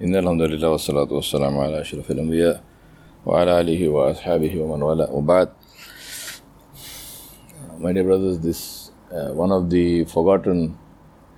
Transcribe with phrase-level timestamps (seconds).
[0.00, 2.62] إن الحمد لله والصلاة والسلام على أشرف الأنبياء
[3.26, 5.48] وعلى آله وأصحابه ومن والاه وبعد
[7.68, 10.78] uh, My dear brothers, this uh, one of the forgotten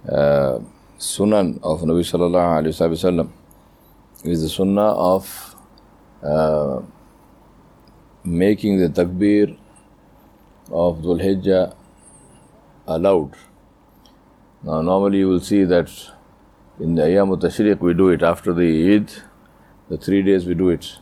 [0.09, 0.61] uh,
[0.97, 3.31] sunan of Nabi Sallallahu Alaihi Wasallam
[4.25, 5.57] is the sunnah of
[6.23, 6.83] uh,
[8.23, 9.57] making the takbir
[10.71, 11.75] of Dhul Hijjah
[12.87, 13.35] aloud.
[14.63, 15.91] Now normally you will see that
[16.81, 19.11] in the Ayyam Tashriq we do it after the Eid,
[19.89, 20.99] the three days we do it.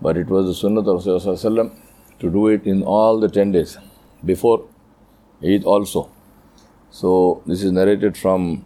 [0.00, 1.70] But it was the Sunnah of Rasulullah
[2.20, 3.76] to do it in all the ten days
[4.24, 4.66] before
[5.44, 6.10] Eid also.
[6.90, 8.64] So, this is narrated from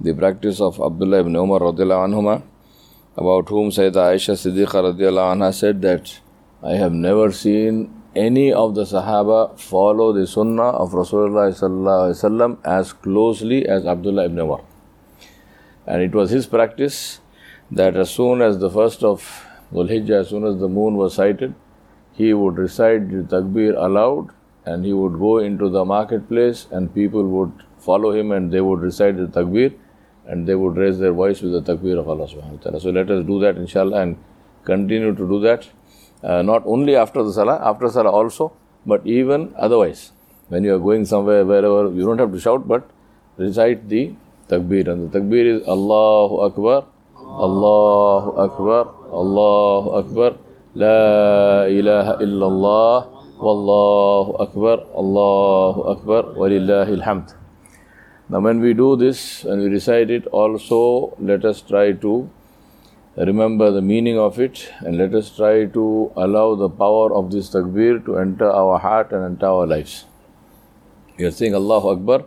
[0.00, 2.42] the practice of Abdullah ibn Umar anhuma,
[3.16, 6.20] about whom Sayyidah Aisha Siddiqa anha said that
[6.62, 13.66] I have never seen any of the Sahaba follow the Sunnah of Rasulullah as closely
[13.66, 14.60] as Abdullah ibn Umar.
[15.88, 17.20] And it was his practice
[17.70, 19.22] that as soon as the first of
[19.72, 21.54] Dhul Hijjah, as soon as the moon was sighted,
[22.12, 24.28] he would recite the takbir aloud
[24.66, 28.80] and he would go into the marketplace and people would follow him and they would
[28.80, 29.72] recite the takbir
[30.26, 32.80] and they would raise their voice with the takbir of Allah subhanahu wa ta'ala.
[32.80, 34.18] So let us do that inshallah and
[34.64, 35.68] continue to do that.
[36.22, 38.52] Uh, not only after the salah, after salah also,
[38.84, 40.12] but even otherwise.
[40.48, 42.90] When you are going somewhere, wherever, you don't have to shout, but
[43.36, 44.14] recite the
[44.48, 44.88] takbir.
[44.88, 46.84] And the takbir is Allahu Akbar,
[47.16, 48.82] Allahu Akbar,
[49.12, 50.36] Allahu Akbar,
[50.74, 57.34] La ilaha illallah, Wallahu Akbar, Allahu Akbar, Walillahi alhamd.
[58.28, 62.28] Now, when we do this and we recite it, also let us try to
[63.16, 67.50] remember the meaning of it and let us try to allow the power of this
[67.50, 70.04] takbir to enter our heart and enter our lives.
[71.16, 72.24] You are saying Allahu Akbar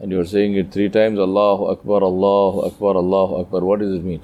[0.00, 3.60] and you are saying it three times Allahu Akbar, Allahu Akbar, Allahu Akbar.
[3.60, 4.22] What does it mean?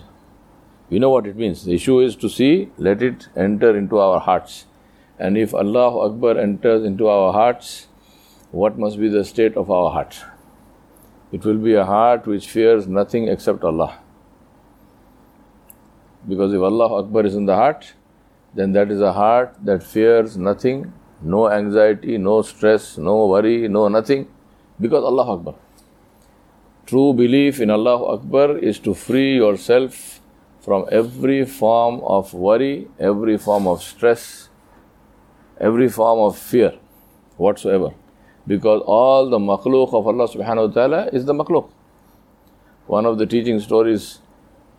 [0.89, 1.65] We know what it means.
[1.65, 4.65] The issue is to see, let it enter into our hearts.
[5.19, 7.89] And if Allahu Akbar enters into our hearts,
[8.53, 10.17] what must be the state of our heart?
[11.31, 13.99] It will be a heart which fears nothing except Allah.
[16.27, 17.93] Because if Allah Akbar is in the heart,
[18.55, 23.89] then that is a heart that fears nothing, no anxiety, no stress, no worry, no
[23.89, 24.29] nothing,
[24.81, 25.55] because Allah Akbar.
[26.87, 30.21] True belief in Allah Akbar is to free yourself
[30.61, 34.49] from every form of worry, every form of stress,
[35.59, 36.75] every form of fear
[37.39, 37.91] whatsoever.
[38.47, 41.69] Because all the makhluk of Allah subhanahu wa ta'ala is the makhluk.
[42.87, 44.21] One of the teaching stories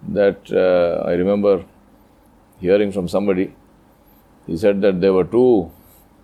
[0.08, 1.66] that uh, I remember
[2.62, 3.54] hearing from somebody,
[4.46, 5.70] he said that there were two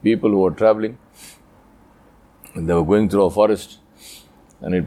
[0.02, 0.98] people who were traveling
[2.54, 3.80] and they were going through a forest
[4.62, 4.86] and it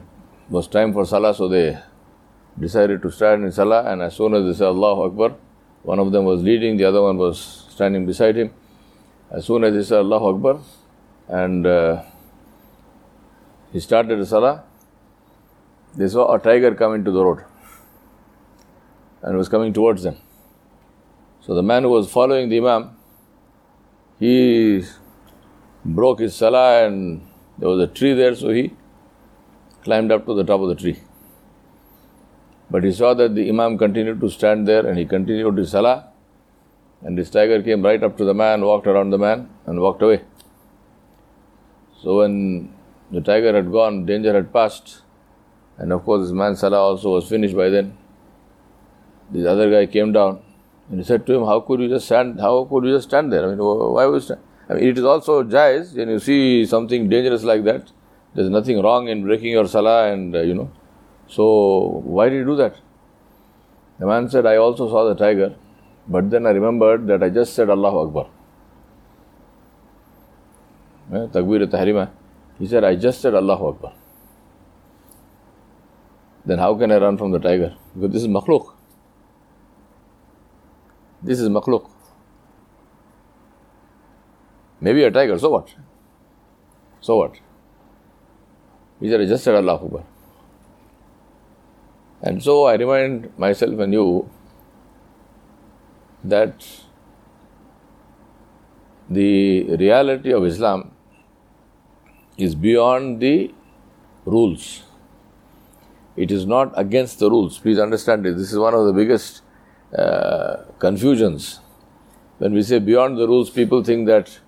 [0.49, 1.79] was time for Salah, so they
[2.59, 3.85] decided to stand in Salah.
[3.91, 5.37] And as soon as they said Allahu Akbar,
[5.83, 8.53] one of them was leading, the other one was standing beside him.
[9.31, 10.61] As soon as they said Allahu Akbar,
[11.29, 12.03] and uh,
[13.73, 14.63] he started the Salah,
[15.97, 17.45] they saw a tiger come into the road
[19.23, 20.17] and was coming towards them.
[21.41, 22.97] So the man who was following the Imam,
[24.21, 24.85] he
[25.85, 27.27] broke his Salah and
[27.59, 28.73] there was a tree there, so he
[29.87, 30.99] climbed up to the top of the tree.
[32.71, 35.99] But he saw that the Imam continued to stand there and he continued his salah.
[37.03, 40.03] And this tiger came right up to the man, walked around the man, and walked
[40.03, 40.23] away.
[42.03, 42.73] So when
[43.11, 45.03] the tiger had gone, danger had passed,
[45.79, 47.97] and of course this man's salah also was finished by then.
[49.31, 50.43] This other guy came down
[50.89, 53.33] and he said to him, How could you just stand how could you just stand
[53.33, 53.45] there?
[53.45, 57.43] I mean why was I mean it is also jaiz when you see something dangerous
[57.43, 57.91] like that
[58.37, 60.71] there's nothing wrong in breaking your salah, and uh, you know.
[61.27, 62.77] So, why did you do that?
[63.99, 65.57] The man said, I also saw the tiger,
[66.07, 68.27] but then I remembered that I just said Allahu Akbar.
[71.13, 72.11] Eh, Takbir Tahrima.
[72.59, 73.95] He said, I just said Allahu Akbar.
[76.45, 77.75] Then how can I run from the tiger?
[77.95, 78.75] Because this is makhluk.
[81.23, 81.91] This is makhluk.
[84.81, 85.75] Maybe a tiger, so what?
[87.01, 87.46] So what?
[89.01, 90.05] He are just said Allah Akbar.
[92.23, 94.31] And so I remind myself and you
[96.25, 96.67] that
[99.09, 100.91] the reality of Islam
[102.39, 103.55] is beyond the
[104.25, 104.83] rules.
[106.17, 107.59] It is not against the rules.
[107.59, 108.37] Please understand this.
[108.37, 109.43] This is one of the biggest
[109.97, 111.61] uh, confusions.
[112.39, 114.39] When we say beyond the rules, people think that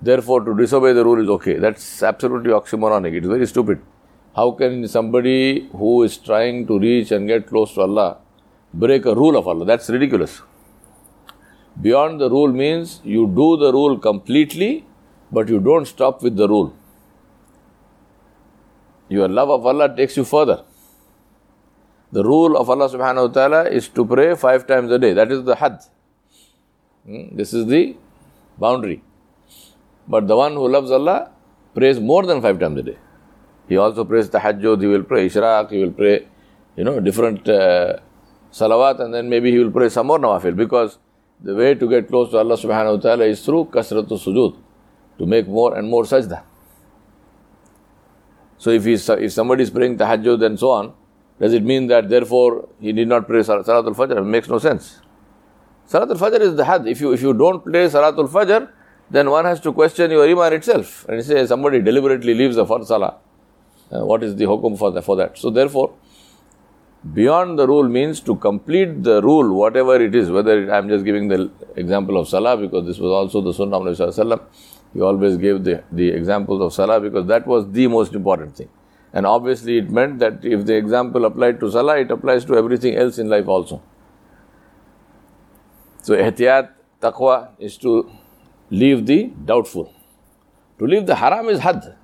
[0.00, 1.58] therefore to disobey the rule is okay.
[1.58, 3.14] That's absolutely oxymoronic.
[3.14, 3.80] It is very stupid.
[4.38, 8.10] How can somebody who is trying to reach and get close to Allah
[8.72, 9.64] break a rule of Allah.
[9.64, 10.42] That's ridiculous.
[11.80, 14.84] Beyond the rule means you do the rule completely,
[15.30, 16.74] but you don't stop with the rule.
[19.08, 20.64] Your love of Allah takes you further.
[22.12, 25.12] The rule of Allah subhanahu wa ta'ala is to pray five times a day.
[25.12, 25.82] That is the had.
[27.06, 27.36] Hmm?
[27.36, 27.96] This is the
[28.58, 29.02] boundary.
[30.06, 31.30] But the one who loves Allah
[31.74, 32.96] prays more than five times a day.
[33.68, 36.26] He also prays tahajjud, he will pray ishraq, he will pray,
[36.76, 37.98] you know, different uh,
[38.52, 40.98] salawat, and then maybe he will pray some more nawafil because
[41.40, 44.56] the way to get close to Allah subhanahu wa ta'ala is through kasratu sujood,
[45.18, 46.42] to make more and more sajda.
[48.56, 50.94] So if, if somebody is praying tahajjud and so on,
[51.38, 54.18] does it mean that therefore he need not pray Salatul Fajr?
[54.18, 55.00] It makes no sense.
[55.88, 56.86] Salatul Fajr is the had.
[56.86, 58.68] If you, if you don't pray Salatul Fajr,
[59.10, 61.06] then one has to question your iman itself.
[61.08, 63.18] And say somebody deliberately leaves the first salah.
[63.90, 65.38] Uh, what is the hukum for, the, for that?
[65.38, 65.94] So therefore,
[67.14, 71.28] beyond the rule means to complete the rule, whatever it is, whether I'm just giving
[71.28, 74.40] the example of salah because this was also the sunnah of Nabi
[74.92, 78.68] He always gave the, the examples of salah because that was the most important thing.
[79.12, 82.94] And obviously it meant that if the example applied to salah, it applies to everything
[82.96, 83.82] else in life also.
[86.02, 86.70] So ihtiyat,
[87.00, 88.10] taqwa is to
[88.70, 89.94] leave the doubtful.
[90.78, 91.97] To leave the haram is had.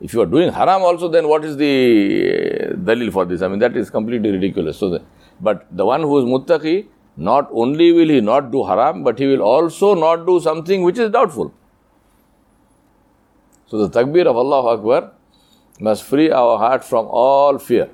[0.00, 3.42] If you are doing haram also, then what is the uh, dalil for this?
[3.42, 4.78] I mean, that is completely ridiculous.
[4.78, 5.02] So, the,
[5.40, 6.86] but the one who is muttaqi,
[7.16, 10.98] not only will he not do haram, but he will also not do something which
[10.98, 11.52] is doubtful.
[13.66, 15.12] So, the takbir of Allah Akbar
[15.80, 17.90] must free our heart from all fear.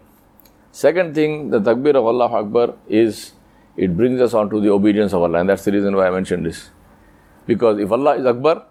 [0.70, 3.32] Second thing, the takbir of Allah Akbar is
[3.76, 6.10] it brings us on to the obedience of Allah, and that's the reason why I
[6.10, 6.70] mentioned this.
[7.46, 8.64] Because if Allah is Akbar,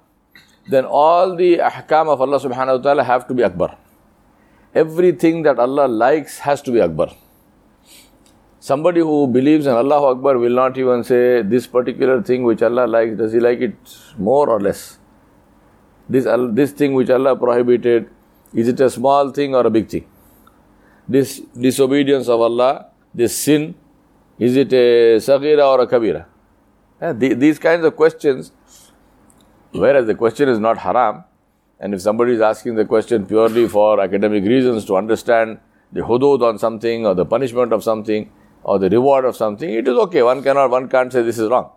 [0.68, 3.78] then all the ahkam of Allah subhanahu wa ta'ala have to be Akbar.
[4.74, 7.10] Everything that Allah likes has to be Akbar.
[8.60, 12.88] Somebody who believes in Allah Akbar will not even say this particular thing which Allah
[12.88, 13.76] likes, does he like it
[14.18, 14.98] more or less?
[16.10, 18.10] This, this thing which Allah prohibited,
[18.54, 20.08] is it a small thing or a big thing?
[21.08, 23.76] This disobedience of Allah, this sin,
[24.40, 26.26] is it a sagira or a kabira?
[27.00, 28.52] Yeah, these kinds of questions,
[29.78, 31.24] whereas the question is not haram,
[31.80, 35.60] and if somebody is asking the question purely for academic reasons to understand
[35.92, 38.32] the hudud on something or the punishment of something
[38.64, 40.24] or the reward of something, it is okay.
[40.24, 41.72] One cannot, one can't say this is wrong.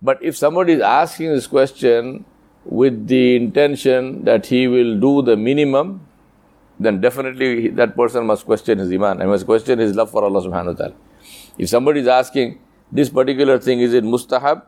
[0.00, 2.24] But if somebody is asking this question
[2.64, 6.06] with the intention that he will do the minimum,
[6.78, 10.42] then definitely that person must question his iman and must question his love for Allah
[10.42, 10.94] subhanahu wa ta'ala.
[11.58, 12.58] If somebody is asking
[12.90, 14.62] this particular thing, is it mustahab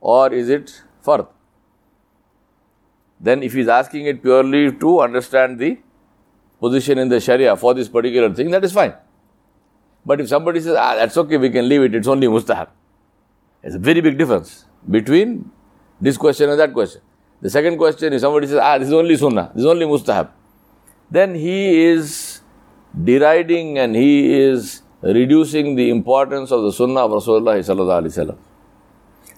[0.00, 1.26] or is it fard?
[3.20, 5.78] Then if he is asking it purely to understand the
[6.60, 8.94] position in the Sharia for this particular thing, that is fine.
[10.04, 12.68] But if somebody says, ah, that's okay, we can leave it, it's only mustahab.
[13.62, 15.50] It's a very big difference between
[16.00, 17.00] this question and that question.
[17.40, 20.30] The second question, if somebody says, ah, this is only sunnah, this is only mustahab,
[21.10, 22.40] then he is
[23.04, 28.36] deriding and he is reducing the importance of the sunnah of Rasulullah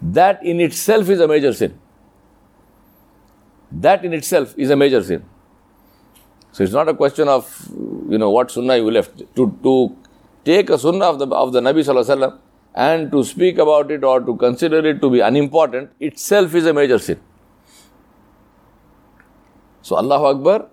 [0.05, 1.79] That in itself is a major sin.
[3.73, 5.25] That in itself is a major sin.
[6.53, 7.69] So it's not a question of,
[8.09, 9.23] you know, what sunnah you left.
[9.37, 9.97] To, to
[10.45, 12.39] take a sunnah of the, of the Nabi Sallallahu
[12.75, 16.75] and to speak about it or to consider it to be unimportant itself is a
[16.75, 17.19] major sin.
[19.81, 20.67] So Allahu Akbar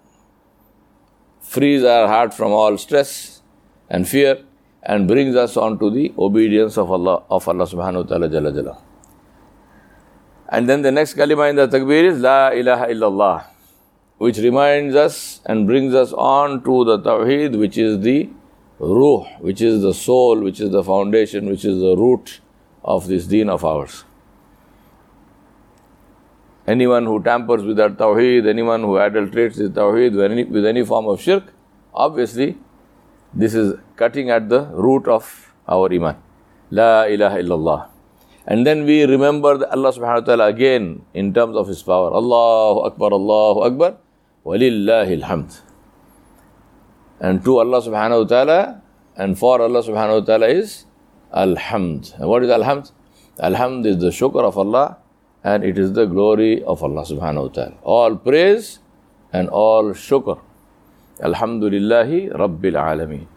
[1.40, 3.42] frees our heart from all stress
[3.90, 4.44] and fear
[4.84, 8.91] and brings us on to the obedience of Allah of Allah subhanahu wa ta'ala jalla.
[10.52, 13.46] And then the next kalima in the takbir is La ilaha illallah,
[14.18, 18.30] which reminds us and brings us on to the tawheed, which is the
[18.80, 22.42] ruh, which is the soul, which is the foundation, which is the root
[22.84, 24.04] of this deen of ours.
[26.68, 30.86] Anyone who tampers with that tawheed, anyone who adulterates the tawheed with any, with any
[30.86, 31.46] form of shirk,
[31.94, 32.58] obviously
[33.34, 36.18] this is cutting at the root of our iman.
[36.70, 37.91] La ilaha illallah.
[38.52, 42.12] And then we remember Allah subhanahu wa ta'ala again in terms of His power.
[42.12, 43.96] Allahu Akbar, Allahu Akbar,
[44.46, 45.62] walillahi alhamd.
[47.22, 48.82] And to Allah subhanahu wa ta'ala
[49.16, 50.86] and for Allah subhanahu wa ta'ala is
[51.34, 52.20] Alhamd.
[52.20, 52.92] And what is Alhamd?
[53.40, 54.98] Alhamd is the shukr of Allah
[55.46, 57.76] and it is the glory of Allah subhanahu wa ta'ala.
[57.84, 58.80] All praise
[59.32, 60.42] and all shukr.
[61.22, 63.28] Alhamdulillahi Rabbil Alameen.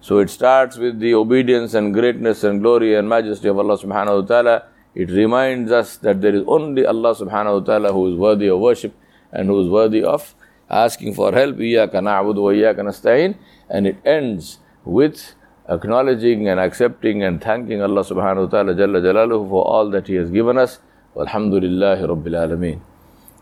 [0.00, 4.22] So it starts with the obedience and greatness and glory and majesty of Allah subhanahu
[4.22, 4.62] wa ta'ala.
[4.94, 8.60] It reminds us that there is only Allah subhanahu wa ta'ala who is worthy of
[8.60, 8.94] worship
[9.30, 10.34] and who is worthy of
[10.70, 11.56] asking for help.
[11.56, 13.36] Iyaka na'budu wa iyaka nasta'in.
[13.68, 15.34] And it ends with
[15.68, 20.14] acknowledging and accepting and thanking Allah subhanahu wa ta'ala jalla jalaluhu for all that He
[20.14, 20.80] has given us.
[21.14, 22.80] Walhamdulillahi rabbil alameen.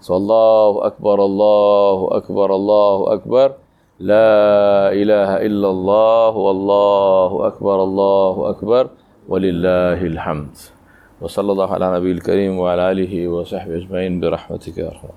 [0.01, 3.55] So Allahu Akbar, Allahu Akbar, Allahu Akbar.
[4.01, 8.91] لا إله إلا الله والله أكبر الله أكبر
[9.29, 10.57] ولله الحمد.
[11.21, 15.09] وصلى الله على نبي الكريم وعلى آله وصحبه أجمعين برحمتك يا أرحم